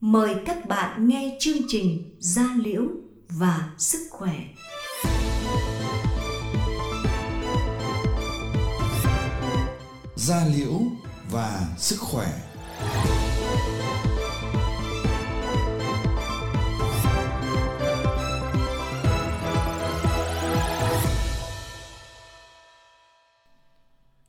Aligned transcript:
mời 0.00 0.34
các 0.46 0.68
bạn 0.68 1.08
nghe 1.08 1.36
chương 1.40 1.58
trình 1.68 2.16
Gia 2.18 2.54
Liễu 2.64 2.82
và 3.28 3.74
Sức 3.78 4.08
Khỏe. 4.10 4.34
Gia 10.16 10.46
Liễu 10.46 10.80
và 11.30 11.74
Sức 11.78 11.96
Khỏe 12.00 12.26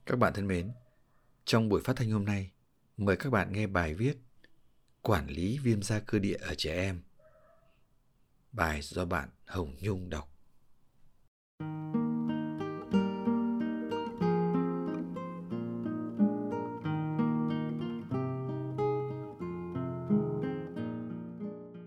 Các 0.05 0.19
bạn 0.19 0.33
thân 0.33 0.47
mến, 0.47 0.71
trong 1.45 1.69
buổi 1.69 1.81
phát 1.83 1.95
thanh 1.95 2.11
hôm 2.11 2.25
nay, 2.25 2.51
mời 2.97 3.15
các 3.17 3.29
bạn 3.29 3.53
nghe 3.53 3.67
bài 3.67 3.93
viết 3.93 4.30
Quản 5.03 5.27
lý 5.27 5.57
viêm 5.63 5.81
da 5.81 5.99
cơ 5.99 6.19
địa 6.19 6.37
ở 6.41 6.55
trẻ 6.57 6.75
em. 6.75 7.01
Bài 8.51 8.79
do 8.81 9.05
bạn 9.05 9.29
Hồng 9.45 9.75
Nhung 9.81 10.09
đọc. 10.09 10.27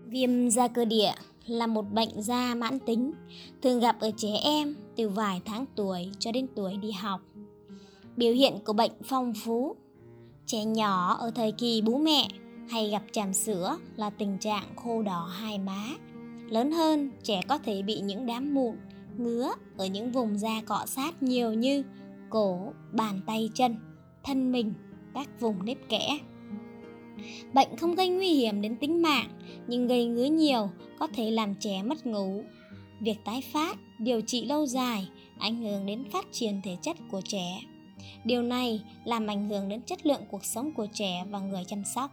Viêm 0.07 0.49
da 0.49 0.67
cơ 0.67 0.85
địa 0.85 1.11
là 1.45 1.67
một 1.67 1.81
bệnh 1.91 2.21
da 2.21 2.55
mãn 2.55 2.79
tính, 2.79 3.11
thường 3.61 3.79
gặp 3.79 3.99
ở 3.99 4.11
trẻ 4.17 4.31
em 4.43 4.75
từ 4.95 5.09
vài 5.09 5.41
tháng 5.45 5.65
tuổi 5.75 6.11
cho 6.19 6.31
đến 6.31 6.47
tuổi 6.55 6.77
đi 6.77 6.91
học. 6.91 7.21
Biểu 8.15 8.33
hiện 8.33 8.59
của 8.65 8.73
bệnh 8.73 8.91
phong 9.03 9.33
phú 9.45 9.75
Trẻ 10.45 10.65
nhỏ 10.65 11.13
ở 11.19 11.31
thời 11.31 11.51
kỳ 11.51 11.81
bú 11.81 11.97
mẹ 11.97 12.27
hay 12.69 12.89
gặp 12.89 13.03
chàm 13.11 13.33
sữa 13.33 13.77
là 13.95 14.09
tình 14.09 14.37
trạng 14.37 14.75
khô 14.75 15.01
đỏ 15.01 15.29
hai 15.39 15.59
má. 15.59 15.83
Lớn 16.49 16.71
hơn, 16.71 17.11
trẻ 17.23 17.41
có 17.47 17.57
thể 17.57 17.81
bị 17.81 17.99
những 17.99 18.25
đám 18.25 18.53
mụn, 18.53 18.75
ngứa 19.17 19.51
ở 19.77 19.85
những 19.85 20.11
vùng 20.11 20.37
da 20.37 20.61
cọ 20.65 20.83
sát 20.85 21.23
nhiều 21.23 21.53
như 21.53 21.83
cổ, 22.29 22.73
bàn 22.91 23.21
tay 23.25 23.49
chân, 23.53 23.75
thân 24.23 24.51
mình, 24.51 24.73
các 25.13 25.39
vùng 25.39 25.65
nếp 25.65 25.77
kẽ. 25.89 26.17
Bệnh 27.53 27.77
không 27.77 27.95
gây 27.95 28.09
nguy 28.09 28.29
hiểm 28.29 28.61
đến 28.61 28.75
tính 28.75 29.01
mạng, 29.01 29.29
nhưng 29.67 29.87
gây 29.87 30.05
ngứa 30.05 30.25
nhiều 30.25 30.69
có 30.99 31.07
thể 31.13 31.31
làm 31.31 31.55
trẻ 31.55 31.83
mất 31.83 32.05
ngủ. 32.05 32.43
Việc 33.01 33.17
tái 33.25 33.43
phát, 33.53 33.77
điều 33.99 34.21
trị 34.21 34.45
lâu 34.45 34.65
dài 34.65 35.09
ảnh 35.39 35.55
hưởng 35.55 35.85
đến 35.85 36.03
phát 36.11 36.25
triển 36.31 36.61
thể 36.63 36.77
chất 36.81 36.97
của 37.11 37.21
trẻ. 37.21 37.61
Điều 38.25 38.41
này 38.41 38.81
làm 39.05 39.27
ảnh 39.27 39.49
hưởng 39.49 39.69
đến 39.69 39.81
chất 39.81 40.05
lượng 40.05 40.21
cuộc 40.31 40.45
sống 40.45 40.73
của 40.73 40.87
trẻ 40.93 41.25
và 41.29 41.39
người 41.39 41.63
chăm 41.67 41.83
sóc. 41.95 42.11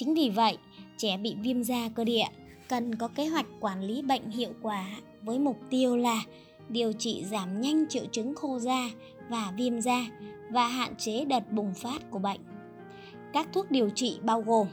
Chính 0.00 0.14
vì 0.14 0.30
vậy, 0.30 0.58
trẻ 0.96 1.16
bị 1.16 1.36
viêm 1.42 1.62
da 1.62 1.88
cơ 1.94 2.04
địa 2.04 2.26
cần 2.68 2.94
có 2.94 3.08
kế 3.08 3.26
hoạch 3.26 3.46
quản 3.60 3.82
lý 3.82 4.02
bệnh 4.02 4.30
hiệu 4.30 4.50
quả 4.62 4.86
với 5.22 5.38
mục 5.38 5.56
tiêu 5.70 5.96
là 5.96 6.22
điều 6.68 6.92
trị 6.92 7.24
giảm 7.30 7.60
nhanh 7.60 7.84
triệu 7.88 8.04
chứng 8.12 8.34
khô 8.34 8.58
da 8.58 8.90
và 9.28 9.52
viêm 9.56 9.80
da 9.80 10.06
và 10.50 10.66
hạn 10.66 10.94
chế 10.98 11.24
đợt 11.24 11.52
bùng 11.52 11.74
phát 11.74 12.10
của 12.10 12.18
bệnh. 12.18 12.40
Các 13.32 13.48
thuốc 13.52 13.70
điều 13.70 13.90
trị 13.90 14.18
bao 14.22 14.40
gồm 14.40 14.66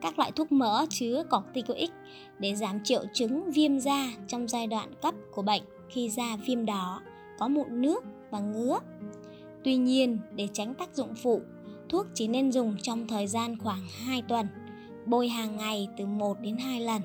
các 0.00 0.18
loại 0.18 0.32
thuốc 0.32 0.52
mỡ 0.52 0.86
chứa 0.90 1.22
corticoid 1.30 1.90
để 2.38 2.54
giảm 2.54 2.84
triệu 2.84 3.04
chứng 3.12 3.50
viêm 3.52 3.78
da 3.78 4.08
trong 4.28 4.48
giai 4.48 4.66
đoạn 4.66 4.94
cấp 5.02 5.14
của 5.34 5.42
bệnh 5.42 5.62
khi 5.88 6.08
da 6.08 6.36
viêm 6.46 6.66
đỏ, 6.66 7.00
có 7.38 7.48
mụn 7.48 7.82
nước 7.82 8.04
và 8.30 8.40
ngứa. 8.40 8.78
Tuy 9.64 9.76
nhiên, 9.76 10.18
để 10.34 10.48
tránh 10.52 10.74
tác 10.74 10.94
dụng 10.94 11.14
phụ, 11.14 11.40
thuốc 11.88 12.06
chỉ 12.14 12.28
nên 12.28 12.52
dùng 12.52 12.76
trong 12.82 13.06
thời 13.06 13.26
gian 13.26 13.58
khoảng 13.58 13.86
2 14.06 14.22
tuần, 14.22 14.46
bôi 15.06 15.28
hàng 15.28 15.56
ngày 15.56 15.88
từ 15.96 16.06
1 16.06 16.40
đến 16.40 16.56
2 16.56 16.80
lần. 16.80 17.02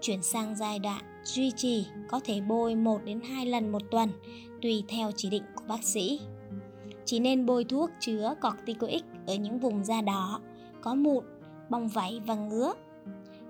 Chuyển 0.00 0.22
sang 0.22 0.56
giai 0.56 0.78
đoạn 0.78 1.02
duy 1.24 1.50
trì 1.56 1.86
có 2.08 2.20
thể 2.24 2.40
bôi 2.40 2.74
1 2.74 3.00
đến 3.04 3.20
2 3.20 3.46
lần 3.46 3.72
một 3.72 3.82
tuần, 3.90 4.10
tùy 4.62 4.84
theo 4.88 5.10
chỉ 5.16 5.30
định 5.30 5.42
của 5.54 5.64
bác 5.68 5.84
sĩ. 5.84 6.20
Chỉ 7.04 7.18
nên 7.18 7.46
bôi 7.46 7.64
thuốc 7.64 7.90
chứa 8.00 8.34
corticoid 8.42 9.02
ở 9.26 9.34
những 9.34 9.58
vùng 9.58 9.84
da 9.84 10.02
đỏ, 10.02 10.40
có 10.80 10.94
mụn, 10.94 11.24
bong 11.70 11.88
vảy 11.88 12.20
và 12.26 12.34
ngứa. 12.34 12.72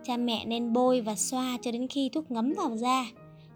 Cha 0.02 0.16
mẹ 0.16 0.44
nên 0.44 0.72
bôi 0.72 1.00
và 1.00 1.14
xoa 1.14 1.58
cho 1.62 1.72
đến 1.72 1.88
khi 1.88 2.08
thuốc 2.08 2.30
ngấm 2.30 2.52
vào 2.56 2.76
da 2.76 3.06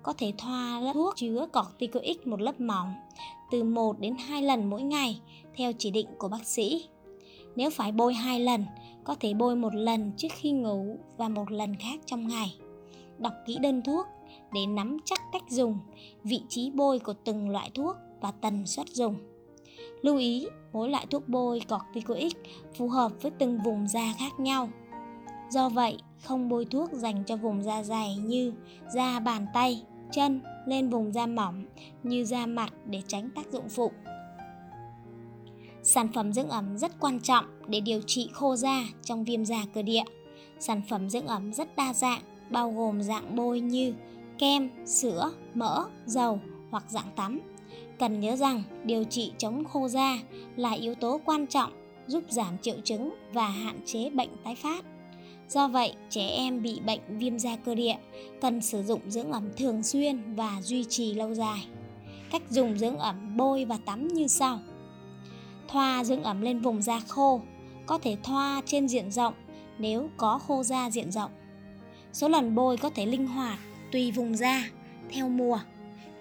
có 0.03 0.12
thể 0.12 0.32
thoa 0.38 0.80
lớp 0.80 0.92
thuốc 0.92 1.16
chứa 1.16 1.47
corticoid 1.53 2.16
một 2.25 2.41
lớp 2.41 2.60
mỏng 2.60 2.94
từ 3.50 3.64
1 3.64 4.00
đến 4.00 4.14
2 4.28 4.42
lần 4.42 4.70
mỗi 4.70 4.82
ngày 4.82 5.20
theo 5.56 5.72
chỉ 5.78 5.91
định 5.91 6.06
của 6.19 6.28
bác 6.28 6.44
sĩ. 6.44 6.88
Nếu 7.56 7.70
phải 7.70 7.92
bôi 7.92 8.14
hai 8.14 8.41
lần, 8.41 8.64
có 9.04 9.14
thể 9.20 9.34
bôi 9.34 9.56
một 9.56 9.75
lần 9.75 10.12
trước 10.16 10.28
khi 10.34 10.50
ngủ 10.50 10.98
và 11.16 11.28
một 11.28 11.53
lần 11.53 11.76
khác 11.76 12.00
trong 12.06 12.28
ngày. 12.28 12.54
Đọc 13.19 13.32
kỹ 13.47 13.59
đơn 13.60 13.82
thuốc 13.82 14.06
để 14.53 14.66
nắm 14.66 14.97
chắc 15.04 15.20
cách 15.32 15.42
dùng, 15.48 15.78
vị 16.25 16.41
trí 16.48 16.70
bôi 16.70 16.98
của 16.98 17.14
từng 17.25 17.50
loại 17.50 17.70
thuốc 17.75 17.97
và 18.20 18.31
tần 18.31 18.66
suất 18.66 18.88
dùng. 18.88 19.16
Lưu 20.03 20.16
ý, 20.16 20.47
mỗi 20.72 20.91
loại 20.91 21.06
thuốc 21.10 21.28
bôi 21.28 21.60
corticoid 21.69 22.32
phù 22.75 22.88
hợp 22.88 23.12
với 23.22 23.30
từng 23.38 23.59
vùng 23.65 23.88
da 23.88 24.15
khác 24.19 24.41
nhau. 24.41 24.69
Do 25.50 25.69
vậy, 25.69 25.98
không 26.25 26.48
bôi 26.48 26.65
thuốc 26.65 26.92
dành 26.92 27.25
cho 27.25 27.36
vùng 27.36 27.62
da 27.62 27.82
dày 27.82 28.16
như 28.16 28.53
da 28.94 29.20
bàn 29.20 29.47
tay, 29.54 29.82
chân 30.12 30.41
lên 30.66 30.91
vùng 30.91 31.12
da 31.12 31.26
mỏng 31.26 31.64
như 32.02 32.24
da 32.24 32.46
mặt 32.46 32.72
để 32.86 33.02
tránh 33.06 33.30
tác 33.34 33.52
dụng 33.52 33.69
phụ. 33.69 33.92
Sản 35.82 36.08
phẩm 36.14 36.32
dưỡng 36.32 36.48
ẩm 36.48 36.78
rất 36.78 37.00
quan 37.00 37.20
trọng 37.20 37.44
để 37.66 37.80
điều 37.80 38.00
trị 38.06 38.30
khô 38.32 38.56
da 38.56 38.84
trong 39.04 39.24
viêm 39.24 39.44
da 39.44 39.64
cơ 39.74 39.82
địa. 39.82 40.04
Sản 40.58 40.82
phẩm 40.88 41.10
dưỡng 41.10 41.26
ẩm 41.26 41.52
rất 41.52 41.76
đa 41.76 41.94
dạng, 41.94 42.20
bao 42.50 42.72
gồm 42.72 43.02
dạng 43.02 43.36
bôi 43.36 43.60
như 43.60 43.94
kem, 44.38 44.70
sữa, 44.86 45.30
mỡ, 45.54 45.84
dầu 46.06 46.41
hoặc 46.70 46.84
dạng 46.88 47.10
tắm. 47.16 47.41
Cần 47.98 48.20
nhớ 48.20 48.36
rằng 48.36 48.62
điều 48.84 49.04
trị 49.04 49.32
chống 49.38 49.64
khô 49.64 49.88
da 49.88 50.18
là 50.56 50.70
yếu 50.70 50.94
tố 50.94 51.20
quan 51.24 51.47
trọng 51.47 51.72
giúp 52.06 52.24
giảm 52.28 52.58
triệu 52.58 52.76
chứng 52.84 53.14
và 53.32 53.48
hạn 53.48 53.80
chế 53.84 54.10
bệnh 54.10 54.30
tái 54.44 54.54
phát. 54.54 54.84
Do 55.48 55.69
vậy, 55.69 55.92
trẻ 56.10 56.28
em 56.28 56.62
bị 56.62 56.81
bệnh 56.86 57.00
viêm 57.09 57.38
da 57.38 57.56
cơ 57.56 57.75
địa 57.75 57.97
cần 58.41 58.60
sử 58.60 58.82
dụng 58.82 59.00
dưỡng 59.09 59.32
ẩm 59.32 59.48
thường 59.56 59.82
xuyên 59.82 60.34
và 60.34 60.59
duy 60.62 60.84
trì 60.84 61.14
lâu 61.14 61.34
dài. 61.34 61.66
Cách 62.31 62.42
dùng 62.50 62.78
dưỡng 62.78 62.98
ẩm 62.98 63.36
bôi 63.36 63.64
và 63.64 63.78
tắm 63.86 64.09
như 64.09 64.26
sau. 64.26 64.59
Thoa 65.69 66.04
dưỡng 66.04 66.22
ẩm 66.22 66.41
lên 66.41 66.60
vùng 66.60 66.82
da 66.82 67.00
khô, 67.09 67.41
có 67.86 67.98
thể 67.98 68.16
thoa 68.22 68.62
trên 68.66 68.88
diện 68.88 69.10
rộng 69.10 69.34
nếu 69.78 70.09
có 70.16 70.38
khô 70.38 70.62
da 70.62 70.91
diện 70.91 71.10
rộng. 71.12 71.31
Số 72.12 72.28
lần 72.28 72.54
bôi 72.54 72.76
có 72.76 72.91
thể 72.91 73.06
linh 73.06 73.26
hoạt 73.26 73.59
tùy 73.92 74.10
vùng 74.10 74.36
da, 74.36 74.65
theo 75.10 75.28
mùa. 75.28 75.59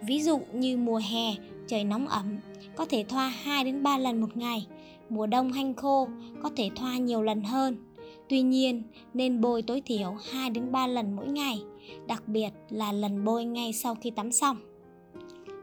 Ví 0.02 0.22
dụ 0.22 0.42
như 0.54 0.78
mùa 0.78 1.02
hè, 1.12 1.34
trời 1.68 1.84
nóng 1.84 2.08
ẩm, 2.08 2.38
có 2.76 2.86
thể 2.86 3.06
thoa 3.10 3.28
2 3.30 3.64
đến 3.64 3.84
3 3.84 3.98
lần 3.98 4.22
một 4.22 4.38
ngày. 4.38 4.68
Mùa 5.10 5.28
đông 5.28 5.52
hanh 5.52 5.74
khô, 5.74 6.08
có 6.44 6.50
thể 6.56 6.70
thoa 6.76 6.98
nhiều 6.98 7.22
lần 7.22 7.44
hơn 7.44 7.87
Tuy 8.30 8.42
nhiên, 8.42 8.84
nên 9.14 9.42
bôi 9.42 9.62
tối 9.62 9.82
thiểu 9.86 10.16
2 10.32 10.50
đến 10.50 10.72
3 10.72 10.88
lần 10.88 11.16
mỗi 11.16 11.28
ngày, 11.28 11.64
đặc 12.08 12.28
biệt 12.28 12.50
là 12.70 12.92
lần 12.92 13.26
bôi 13.26 13.46
ngay 13.46 13.74
sau 13.74 13.96
khi 13.96 14.10
tắm 14.10 14.32
xong. 14.32 14.58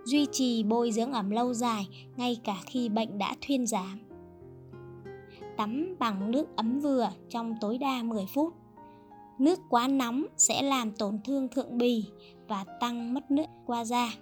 Duy 0.05 0.27
trì 0.33 0.63
bôi 0.63 0.93
dưỡng 0.93 1.13
ẩm 1.13 1.31
lâu 1.31 1.55
dài 1.55 1.89
ngay 2.17 2.37
cả 2.45 2.57
khi 2.67 2.89
bệnh 2.89 3.19
đã 3.19 3.35
thuyên 3.47 3.67
giảm. 3.67 4.01
Tắm 5.57 5.97
bằng 5.99 6.31
nước 6.31 6.57
ấm 6.57 6.81
vừa 6.81 7.11
trong 7.31 7.55
tối 7.61 7.79
đa 7.79 8.03
10 8.03 8.27
phút. 8.27 8.55
Nước 9.39 9.59
quá 9.71 9.89
nóng 9.89 10.25
sẽ 10.37 10.63
làm 10.63 10.93
tổn 10.93 11.19
thương 11.25 11.49
thượng 11.49 11.79
bì 11.79 12.05
và 12.49 12.65
tăng 12.81 13.15
mất 13.15 13.31
nước 13.31 13.47
qua 13.67 13.85
da. 13.85 14.15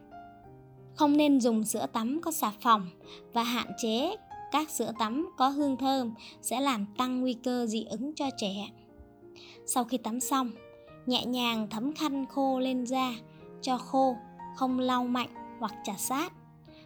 Không 0.95 1.17
nên 1.17 1.41
dùng 1.41 1.65
sữa 1.65 1.87
tắm 1.93 2.21
có 2.23 2.31
xà 2.31 2.53
phòng 2.61 2.87
và 3.33 3.43
hạn 3.43 3.67
chế 3.83 4.17
các 4.53 4.71
sữa 4.71 4.93
tắm 4.99 5.31
có 5.37 5.49
hương 5.49 5.77
thơm 5.77 6.15
sẽ 6.43 6.61
làm 6.61 6.87
tăng 6.99 7.21
nguy 7.21 7.33
cơ 7.33 7.67
dị 7.67 7.85
ứng 7.85 8.15
cho 8.15 8.31
trẻ. 8.37 8.71
Sau 9.67 9.85
khi 9.85 9.99
tắm 9.99 10.21
xong, 10.21 10.51
nhẹ 11.07 11.27
nhàng 11.27 11.67
thấm 11.71 11.93
khăn 11.93 12.27
khô 12.27 12.59
lên 12.59 12.87
da 12.87 13.15
cho 13.63 13.79
khô, 13.79 14.17
không 14.57 14.79
lau 14.79 15.05
mạnh 15.05 15.29
hoặc 15.59 15.73
chà 15.85 15.95
sát. 15.97 16.33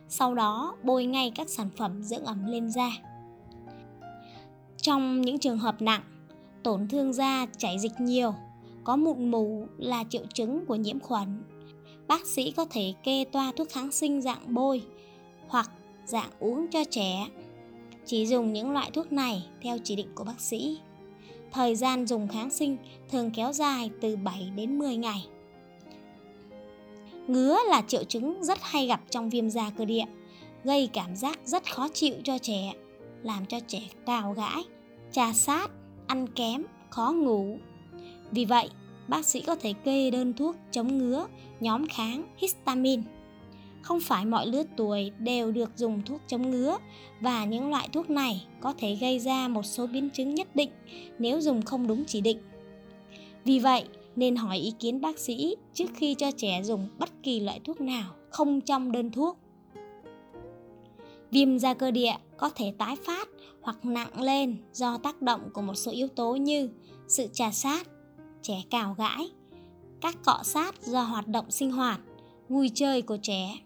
Sau 0.08 0.34
đó 0.34 0.76
bôi 0.82 1.04
ngay 1.04 1.32
các 1.34 1.48
sản 1.48 1.68
phẩm 1.76 2.02
dưỡng 2.02 2.24
ẩm 2.24 2.46
lên 2.46 2.70
da. 2.70 2.90
Trong 4.76 5.20
những 5.20 5.38
trường 5.38 5.58
hợp 5.58 5.82
nặng, 5.82 6.02
tổn 6.62 6.88
thương 6.88 7.12
da 7.12 7.46
chảy 7.58 7.78
dịch 7.78 8.00
nhiều, 8.00 8.34
có 8.84 8.96
mụn 8.96 9.30
mù 9.30 9.66
là 9.78 10.04
triệu 10.10 10.24
chứng 10.34 10.66
của 10.66 10.74
nhiễm 10.74 11.00
khuẩn. 11.00 11.42
Bác 12.08 12.26
sĩ 12.26 12.50
có 12.50 12.64
thể 12.70 12.94
kê 13.02 13.24
toa 13.24 13.52
thuốc 13.56 13.68
kháng 13.70 13.92
sinh 13.92 14.22
dạng 14.22 14.54
bôi 14.54 14.82
hoặc 15.48 15.70
dạng 16.04 16.30
uống 16.38 16.66
cho 16.70 16.84
trẻ 16.90 17.28
chỉ 18.06 18.26
dùng 18.26 18.52
những 18.52 18.70
loại 18.70 18.90
thuốc 18.90 19.12
này 19.12 19.46
theo 19.62 19.78
chỉ 19.84 19.96
định 19.96 20.08
của 20.14 20.24
bác 20.24 20.40
sĩ. 20.40 20.78
Thời 21.52 21.74
gian 21.74 22.06
dùng 22.06 22.28
kháng 22.28 22.50
sinh 22.50 22.76
thường 23.10 23.30
kéo 23.30 23.52
dài 23.52 23.90
từ 24.00 24.16
7 24.16 24.50
đến 24.56 24.78
10 24.78 24.96
ngày. 24.96 25.26
Ngứa 27.26 27.58
là 27.68 27.82
triệu 27.86 28.04
chứng 28.04 28.44
rất 28.44 28.58
hay 28.62 28.86
gặp 28.86 29.00
trong 29.10 29.30
viêm 29.30 29.50
da 29.50 29.70
cơ 29.70 29.84
địa, 29.84 30.04
gây 30.64 30.88
cảm 30.92 31.16
giác 31.16 31.38
rất 31.44 31.72
khó 31.72 31.88
chịu 31.88 32.14
cho 32.24 32.38
trẻ, 32.38 32.72
làm 33.22 33.46
cho 33.46 33.60
trẻ 33.60 33.80
cào 34.06 34.32
gãi, 34.32 34.64
trà 35.12 35.32
sát 35.32 35.70
ăn 36.06 36.26
kém, 36.26 36.62
khó 36.90 37.12
ngủ. 37.12 37.58
Vì 38.30 38.44
vậy, 38.44 38.68
bác 39.08 39.24
sĩ 39.26 39.40
có 39.40 39.56
thể 39.56 39.72
kê 39.72 40.10
đơn 40.10 40.32
thuốc 40.32 40.56
chống 40.70 40.98
ngứa 40.98 41.26
nhóm 41.60 41.86
kháng 41.88 42.34
histamine. 42.36 43.02
Không 43.86 44.00
phải 44.00 44.24
mọi 44.24 44.46
lứa 44.46 44.62
tuổi 44.76 45.10
đều 45.18 45.52
được 45.52 45.70
dùng 45.76 46.02
thuốc 46.02 46.20
chống 46.26 46.50
ngứa 46.50 46.78
và 47.20 47.44
những 47.44 47.70
loại 47.70 47.88
thuốc 47.92 48.10
này 48.10 48.46
có 48.60 48.74
thể 48.78 48.94
gây 48.94 49.18
ra 49.18 49.48
một 49.48 49.62
số 49.62 49.86
biến 49.86 50.10
chứng 50.10 50.34
nhất 50.34 50.56
định 50.56 50.70
nếu 51.18 51.40
dùng 51.40 51.62
không 51.62 51.86
đúng 51.86 52.04
chỉ 52.04 52.20
định. 52.20 52.38
Vì 53.44 53.58
vậy, 53.58 53.84
nên 54.16 54.36
hỏi 54.36 54.58
ý 54.58 54.72
kiến 54.78 55.00
bác 55.00 55.18
sĩ 55.18 55.56
trước 55.74 55.84
khi 55.94 56.14
cho 56.14 56.30
trẻ 56.36 56.62
dùng 56.62 56.88
bất 56.98 57.08
kỳ 57.22 57.40
loại 57.40 57.60
thuốc 57.64 57.80
nào 57.80 58.14
không 58.30 58.60
trong 58.60 58.92
đơn 58.92 59.10
thuốc. 59.10 59.38
Viêm 61.30 61.58
da 61.58 61.74
cơ 61.74 61.90
địa 61.90 62.14
có 62.36 62.50
thể 62.54 62.72
tái 62.78 62.96
phát 63.06 63.28
hoặc 63.60 63.84
nặng 63.84 64.20
lên 64.22 64.56
do 64.72 64.98
tác 64.98 65.22
động 65.22 65.40
của 65.52 65.62
một 65.62 65.74
số 65.74 65.92
yếu 65.92 66.08
tố 66.08 66.36
như 66.36 66.70
sự 67.08 67.26
trà 67.32 67.50
sát, 67.50 67.88
trẻ 68.42 68.62
cào 68.70 68.94
gãi, 68.98 69.30
các 70.00 70.16
cọ 70.24 70.38
sát 70.42 70.82
do 70.82 71.02
hoạt 71.02 71.28
động 71.28 71.50
sinh 71.50 71.72
hoạt, 71.72 72.00
vui 72.48 72.70
chơi 72.74 73.02
của 73.02 73.18
trẻ, 73.22 73.56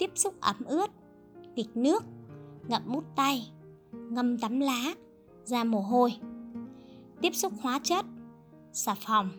tiếp 0.00 0.10
xúc 0.14 0.34
ẩm 0.40 0.56
ướt, 0.66 0.90
nghịch 1.56 1.76
nước, 1.76 2.04
ngậm 2.68 2.82
mút 2.86 3.04
tay, 3.16 3.50
ngâm 3.92 4.38
tắm 4.38 4.60
lá, 4.60 4.94
ra 5.44 5.64
mồ 5.64 5.80
hôi, 5.80 6.12
tiếp 7.20 7.34
xúc 7.34 7.52
hóa 7.62 7.80
chất, 7.82 8.04
xà 8.72 8.94
phòng, 8.94 9.30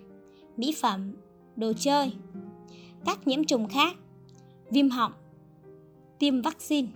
mỹ 0.58 0.75
phẩm, 0.81 1.13
đồ 1.56 1.74
chơi, 1.74 2.13
các 3.06 3.28
nhiễm 3.28 3.44
trùng 3.44 3.68
khác, 3.68 3.96
viêm 4.69 4.90
họng, 4.90 5.12
tiêm 6.19 6.42
vaccine 6.42 6.88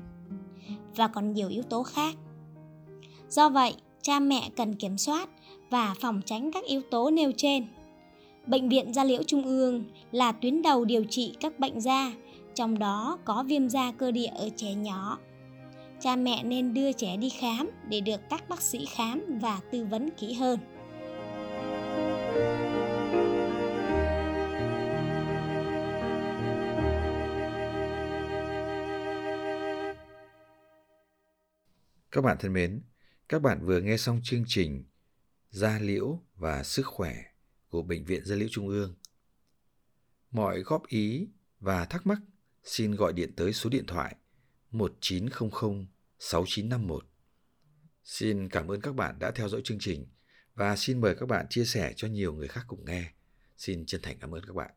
và 0.96 1.08
còn 1.08 1.34
nhiều 1.34 1.50
yếu 1.50 1.64
tố 1.64 1.84
khác. 1.84 2.16
Do 3.30 3.50
vậy, 3.50 3.76
cha 4.02 4.20
mẹ 4.20 4.50
cần 4.56 4.76
kiểm 4.76 4.98
soát 4.98 5.30
và 5.70 5.96
phòng 6.02 6.22
tránh 6.26 6.52
các 6.52 6.64
yếu 6.66 6.82
tố 6.92 7.12
nêu 7.12 7.32
trên. 7.38 7.68
Bệnh 8.48 8.70
viện 8.70 8.94
gia 8.94 9.04
liễu 9.04 9.24
Trung 9.24 9.44
ương 9.44 9.84
là 10.12 10.32
tuyến 10.32 10.62
đầu 10.62 10.86
điều 10.86 11.04
trị 11.04 11.36
các 11.40 11.60
bệnh 11.60 11.82
da, 11.82 12.14
trong 12.56 12.80
đó 12.80 13.20
có 13.26 13.44
viêm 13.48 13.70
da 13.70 13.92
cơ 13.92 14.12
địa 14.12 14.30
ở 14.36 14.50
trẻ 14.56 14.74
nhỏ. 14.74 15.20
Cha 16.00 16.16
mẹ 16.16 16.44
nên 16.44 16.74
đưa 16.74 16.92
trẻ 16.92 17.18
đi 17.18 17.30
khám 17.30 17.70
để 17.90 18.02
được 18.02 18.22
các 18.30 18.50
bác 18.50 18.62
sĩ 18.62 18.86
khám 18.86 19.40
và 19.42 19.62
tư 19.72 19.86
vấn 19.86 20.10
kỹ 20.18 20.34
hơn. 20.34 20.60
Các 32.12 32.22
bạn 32.22 32.38
thân 32.40 32.54
mến, 32.54 32.82
các 33.30 33.42
bạn 33.42 33.66
vừa 33.66 33.82
nghe 33.82 33.98
xong 33.98 34.20
chương 34.24 34.44
trình 34.48 34.84
Da 35.50 35.80
liễu 35.82 36.20
và 36.36 36.64
sức 36.64 36.86
khỏe 36.86 37.16
của 37.70 37.82
Bệnh 37.82 38.06
viện 38.06 38.26
Da 38.26 38.36
liễu 38.36 38.48
Trung 38.52 38.68
ương. 38.68 38.96
Mọi 40.32 40.60
góp 40.60 40.88
ý 40.88 41.28
và 41.60 41.86
thắc 41.86 42.08
mắc 42.08 42.18
xin 42.66 42.96
gọi 42.96 43.14
điện 43.14 43.34
tới 43.36 43.54
số 43.54 43.70
điện 43.70 43.86
thoại 43.86 44.16
1900 44.72 45.88
6951. 46.20 47.06
Xin 48.04 48.50
cảm 48.50 48.68
ơn 48.68 48.82
các 48.82 48.96
bạn 48.96 49.20
đã 49.20 49.32
theo 49.32 49.50
dõi 49.50 49.62
chương 49.64 49.80
trình 49.80 50.06
và 50.56 50.76
xin 50.76 51.02
mời 51.02 51.16
các 51.16 51.26
bạn 51.26 51.46
chia 51.50 51.66
sẻ 51.66 51.94
cho 51.96 52.08
nhiều 52.08 52.34
người 52.34 52.48
khác 52.48 52.66
cùng 52.68 52.86
nghe. 52.86 53.12
Xin 53.58 53.86
chân 53.86 54.02
thành 54.02 54.18
cảm 54.20 54.36
ơn 54.36 54.44
các 54.48 54.56
bạn. 54.56 54.72